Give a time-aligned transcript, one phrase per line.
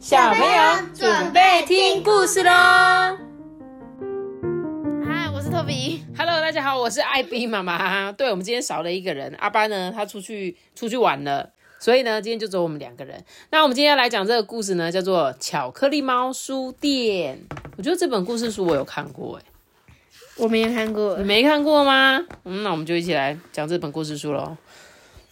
[0.00, 2.50] 小朋友准备听故事喽！
[5.06, 6.02] 嗨，我是托比。
[6.16, 8.10] Hello，大家好，我是艾比妈妈。
[8.10, 13.22] 对，我们今天少了一个人，阿班呢，他出去出去玩了，所以呢，今天就只有我们两个人。
[13.50, 17.38] 那我们今天要来讲这个故事呢，叫做《巧克力猫书店》。
[17.76, 19.44] 我觉得这本故事书我有看过，哎，
[20.38, 22.24] 我没有看过你，没看过吗？
[22.44, 24.56] 嗯，那我们就一起来讲这本故事书喽。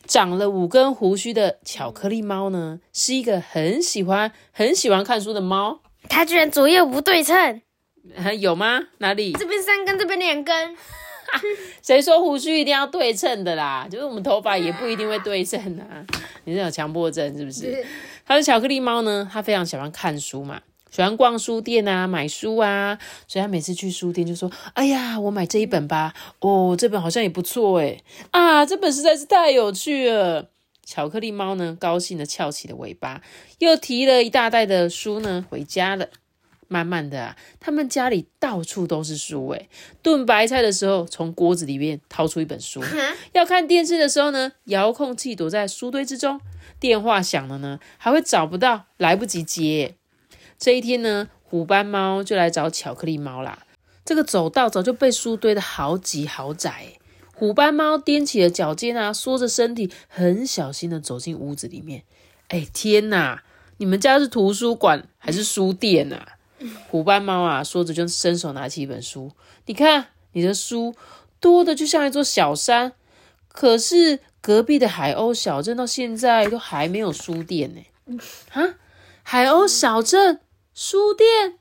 [0.08, 5.82] 长了五根胡须的巧克力猫呢，是一个很喜欢很喜欢看书的猫。
[6.08, 7.60] 它居然左右不对称，
[8.16, 8.80] 呃 有吗？
[8.98, 9.32] 哪里？
[9.34, 10.74] 这边三根，这边两根。
[11.82, 13.86] 谁说胡须一定要对称的啦？
[13.90, 16.02] 就是我们头发也不一定会对称啊。
[16.44, 17.84] 你是有强迫症是不是？
[18.24, 30.48] 它的巧克力猫呢，它非常喜欢看书嘛，喜欢逛书店啊，买书啊，所以他每次去书店就说：“哎呀，我买这一本吧，哦，这本好像也不错诶，啊，这本实在是太有趣了。”
[30.84, 33.20] 巧克力猫呢，高兴的翘起了尾巴，
[33.58, 36.08] 又提了一大袋的书呢回家了。
[36.70, 39.70] 慢慢的啊，他们家里到处都是书诶。
[40.02, 42.82] 炖白菜的时候，从锅子里面掏出一本书；
[43.32, 46.38] 要看电视的时候呢，遥控器躲在书堆之中；
[46.78, 49.94] 电话响了呢，还会找不到，来不及接。
[50.58, 53.60] 这一天呢，虎斑猫就来找巧克力猫啦。
[54.04, 56.98] 这个走道早就被书堆的好挤好窄，
[57.34, 62.02] 虎斑猫踮起了脚尖啊，缩着身体，很小心的走进屋子里面。
[62.48, 63.44] 哎，天哪！
[63.76, 66.38] 你们家是图书馆还是书店啊？
[66.88, 69.30] 虎斑猫啊，说着就伸手拿起一本书。
[69.66, 70.96] 你看，你的书
[71.38, 72.94] 多的就像一座小山，
[73.46, 78.18] 可是隔壁的海鸥小镇到现在都还没有书店呢。
[78.50, 78.74] 啊，
[79.22, 80.40] 海鸥小镇
[80.80, 81.58] 书店？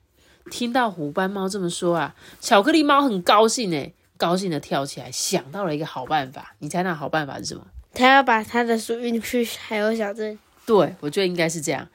[0.51, 6.53] 听到虎斑猫这么说啊，巧克力猫很高兴诶，高兴的跳起来，想到了一个好办法。
[6.59, 7.65] 你猜那好办法是什么？
[7.95, 10.37] 他要把他的书运去海鸥小镇。
[10.67, 11.89] 对，我觉得应该是这样。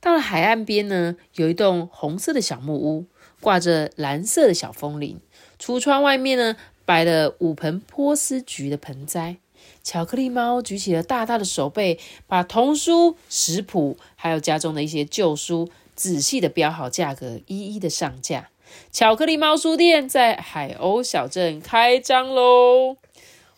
[0.00, 3.06] 到了海岸边呢，有一栋红色的小木屋，
[3.40, 5.20] 挂着蓝色的小风铃。
[5.58, 9.38] 橱窗外面呢，摆了五盆波斯菊的盆栽。
[9.82, 15.68] 巧克力猫举起了大大的手背，把童书、食谱，还有家中的一些旧书，
[15.98, 18.50] 仔细的标好价格，一一的上架。
[18.92, 22.96] 巧克力猫书店在海鸥小镇开张喽！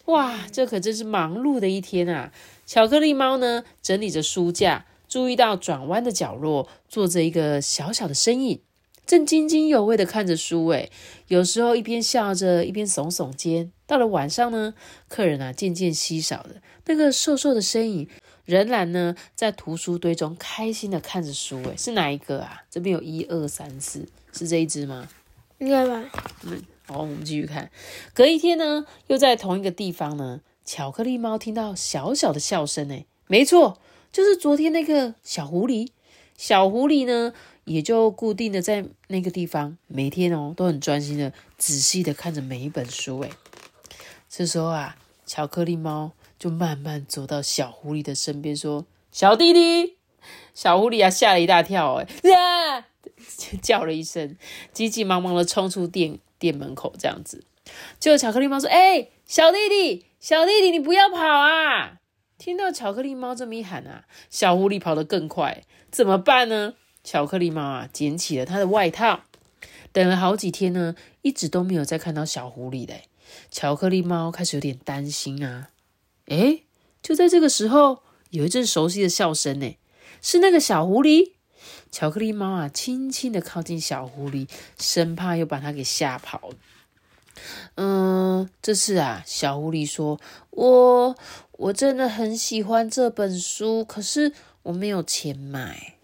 [0.06, 2.33] 哇，这可真是忙碌的一天啊！
[2.65, 8.62] 巧克力猫呢，整理着书架，注意到转弯的角落坐着一个小小的身影，
[9.10, 10.69] 正津津有味的看着书。
[10.69, 10.88] 诶，
[11.26, 13.72] 有时候一边笑着，一边耸耸肩。
[13.84, 14.72] 到了晚上呢，
[15.09, 16.50] 客人啊渐渐稀少了，
[16.87, 18.09] 那个瘦瘦的身影
[18.44, 21.60] 仍然呢在图书堆中开心的看着书。
[21.65, 22.62] 诶，是哪一个啊？
[22.71, 25.09] 这边有一二三四，是这一只吗？
[25.59, 26.09] 应该吧？
[26.44, 27.69] 嗯好，我们继续看。
[28.15, 33.81] 隔一天呢，又在同一个地方呢，巧克力猫听到小小的笑声，呢，没错，
[34.12, 35.88] 就是昨天那个小狐狸。
[36.37, 37.34] 小狐狸呢，
[37.70, 43.20] 也就固定的在那个地方，每天哦都很专心的、仔细的看着每一本书。
[43.20, 43.31] 哎，
[44.28, 49.98] 这时候啊，巧克力猫就慢慢走到小狐狸的身边，说：“小弟弟。”
[50.53, 52.86] 小狐狸啊，吓了一大跳，哎呀！
[53.62, 54.36] 叫了一声，
[54.72, 57.44] 急急忙忙的冲出店店门口，这样子。
[58.00, 61.98] 就巧克力猫说：“哎、小弟弟，小弟弟，你不要跑啊！”
[62.36, 66.75] 听到巧克力猫这么一喊啊，小狐狸跑得更快，怎么办呢？
[67.03, 69.21] 巧克力猫啊，捡起了它的外套，
[69.93, 73.05] 等了好几天呢，一直都没有再看到小狐狸嘞。
[73.50, 75.71] 巧克力猫开始有点担心啊。
[76.27, 76.62] 哎，
[77.03, 79.77] 就在这个时候，有一阵熟悉的笑声呢，
[80.21, 81.33] 是那个小狐狸。
[81.91, 86.50] 巧克力猫啊，轻轻的靠近小狐狸，生怕又把它给吓跑。
[87.75, 91.16] 嗯，这次啊，小狐狸说：“我
[91.53, 94.33] 我真的很喜欢这本书，可是
[94.65, 95.94] 我没有钱买。”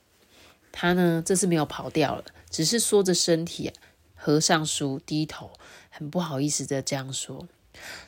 [0.78, 3.72] 它呢，这次没有跑掉了，只是缩着身体、啊，
[4.14, 5.50] 合上书，低头，
[5.88, 7.48] 很不好意思的这样说。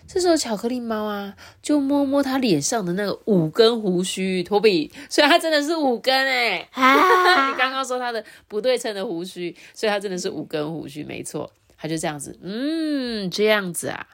[0.06, 11.50] 这时候，巧克力猫啊，就摸摸他脸上的那个五根胡须，托比，所以它真的是五根哎、啊 你刚刚说它的不对称的胡须，所以它真的是五根胡须，没错。
[11.78, 14.09] 它就这样子，嗯，这样子啊。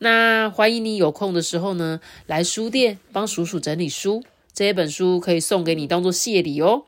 [0.00, 4.22] 那欢迎你有空的时候呢，来书店帮叔叔整理书。
[4.52, 6.84] 这一本书可以送给你当做谢礼哦。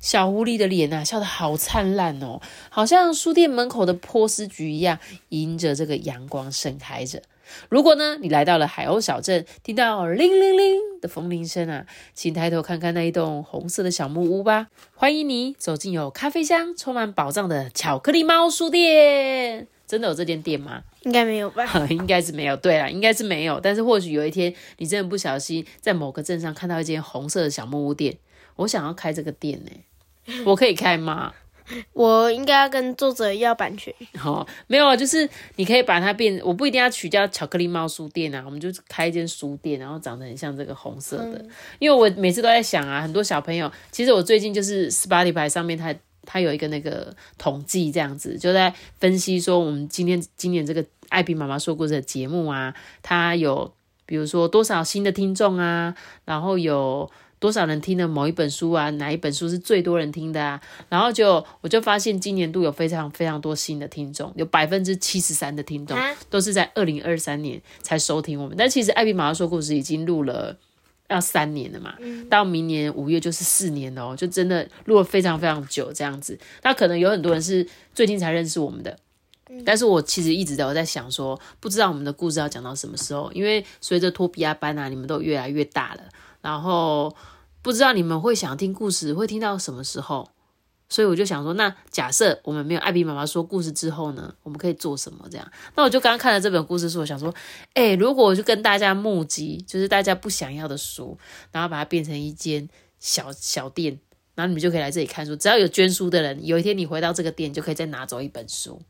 [0.00, 4.98] 小狐狸的脸啊，笑得好灿烂哦，好像书店门口的波斯菊一样，
[5.30, 7.22] 迎着这个阳光盛开着。
[7.68, 11.84] 如果呢，你来到了海鸥小镇，听到铃铃铃的风铃声啊，
[12.14, 14.68] 请抬头看看那一栋红色的小木屋吧。
[14.94, 19.66] 欢迎你走进有咖啡香、充满宝藏的巧克力猫书店。
[19.84, 20.82] 真的有这间店吗？
[21.02, 21.66] 应该没有吧？
[21.90, 22.56] 应该是没有。
[22.56, 23.58] 对啦，应该是没有。
[23.58, 28.16] 但是或许有一天，你真的不小心在某个镇上看到一间红色的小木屋店，
[28.60, 29.70] 我想要开这个店呢。
[30.44, 31.32] 我可以开吗？
[31.92, 33.94] 我应该要跟作者要版权。
[34.24, 41.44] 哦，没有啊，就是你可以把它变，我不一定要取叫巧克力猫书店啊，我们就开一间书店，然后长得很像这个红色的。
[41.78, 45.94] 因为我每次都在想啊，很多小朋友，其实我最近就是 Spotify 上面它
[46.26, 53.72] 它有一个那个统计，这样子就在分析说，我们今天今年这个艾比妈妈说故事的节目啊，它有
[54.06, 57.10] 比如说多少新的听众啊，然后有。
[57.40, 58.90] 多少人听了某一本书啊？
[58.90, 60.60] 哪一本书是最多人听的啊？
[60.88, 65.98] 然后就我就发现今年度有非常非常多新的听众，有百分之七十三的听众
[66.28, 68.54] 都是在二零二三年才收听我们。
[68.56, 70.54] 但其实艾比马上说故事已经录了
[71.08, 71.94] 要三年了嘛，
[72.28, 76.38] 到明年五月就是四年哦，就真的录了非常非常久这样子。
[76.62, 78.96] 那可能有很多人是最近才认识我们的，
[79.64, 86.02] 但是我其实一直都在想说，不知道我们的故事要讲到什么时候，因为随着托比亚班啊，你们都越来越大了。
[86.40, 87.14] 然后
[87.62, 90.30] 不知道你们会想听故事，会听到什么时候？
[90.92, 95.24] 所以我就想说，那假设我们没有艾比妈妈说故事之后呢，我们可以做什么？
[95.30, 95.48] 这样？
[95.76, 97.32] 那我就刚刚看了这本故事书，我想说，
[97.74, 101.16] 哎，如果我就跟大家募集，就是大家不想要的书，
[101.52, 104.00] 然后把它变成一间小小店，
[104.34, 105.36] 然后你们就可以来这里看书。
[105.36, 108.82] 只要有捐书的人，有一天你回到这个店，就可以再拿走一本书。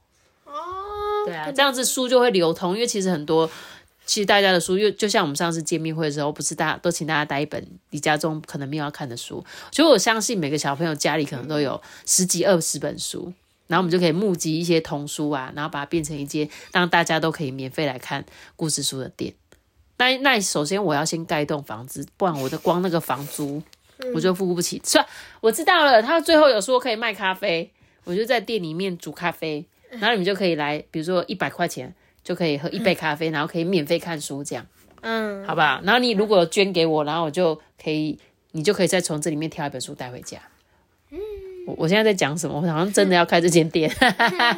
[0.46, 0.52] 哦，
[1.26, 3.50] 对啊，这样子书就会流通，因为其实很多。
[4.06, 13.32] 其实大家的书，又就像我们上次见面会的时候，不是大家都请大家带一本李家中可能没有要看的书，所以我相信每个小朋友家里可能都有十几二十本书，
[13.68, 18.24] 然后我们就可以募集一些童书啊，然后把它变成一间让大家都可以免费来看
[18.56, 19.32] 故事书的店。
[19.98, 23.62] 那那首先我要先盖一栋房子，不然我的光那个房租
[24.12, 24.82] 我就付不起。
[24.82, 25.06] 算？
[25.40, 27.70] 我知道了，他最后有说可以卖咖啡，
[28.02, 31.94] 我就在店里面煮咖啡，然后你们就可以来，比如说一百块钱。
[32.22, 34.66] 就可以喝一杯咖啡，然后可以免费看书，这样，
[35.00, 35.80] 嗯，好吧。
[35.84, 38.18] 然后你如果捐给我，然后我就可以，
[38.52, 40.38] 你就可以再从这里面挑一本书带回家。
[41.10, 41.18] 嗯，
[41.66, 42.56] 我我现在在讲什么？
[42.56, 43.90] 我好像真的要开这间店，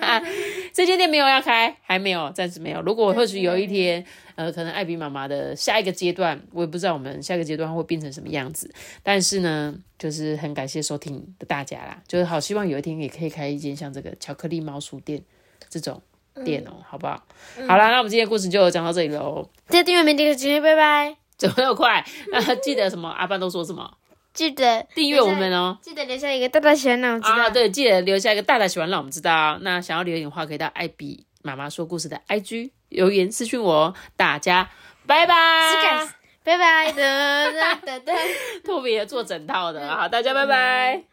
[0.75, 2.83] 这间店没有要开，还没有，暂时没有。
[2.83, 4.05] 如果或许有一天，
[4.35, 8.71] 呃，可能艾比妈妈的下一个阶段，我也不知道我们下一个阶段会变成什么样子。
[9.03, 15.23] 但是呢，就是很感谢收听的大家啦，就是好希望有一天也可以开一间像这个巧克力猫书店
[15.71, 16.03] 这种。
[16.45, 17.23] 电哦，好不好？
[17.69, 19.49] 好啦，那我们今天故事就讲到这里喽。
[19.69, 21.17] 记得订阅、没订阅，今天拜拜。
[21.37, 22.05] 怎么那么快？
[22.31, 23.09] 那 记得什么？
[23.11, 23.91] 阿班都说什么？
[24.33, 25.77] 记得订阅我们哦。
[25.83, 27.51] 记得留下一个大大喜欢，让我们知道。
[27.51, 29.59] 对，记得留下一个大大喜欢，让我们知道。
[29.61, 33.73] 那想要留言的话，可以到艾比妈妈说故事的 IG 留言私讯我。
[33.75, 34.71] 哦大家
[35.07, 35.35] 拜拜，
[36.45, 37.53] 拜拜的，
[37.85, 38.13] 的的，
[38.65, 41.12] 特别做整套的，好，大家拜拜。